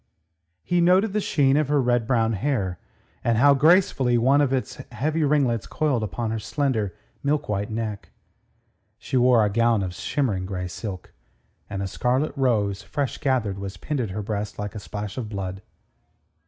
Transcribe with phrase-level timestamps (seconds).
[0.63, 2.79] He noted the sheen of her red brown hair,
[3.23, 8.09] and how gracefully one of its heavy ringlets coiled upon her slender, milk white neck.
[8.97, 11.13] She wore a gown of shimmering grey silk,
[11.69, 15.29] and a scarlet rose, fresh gathered, was pinned at her breast like a splash of
[15.29, 15.61] blood.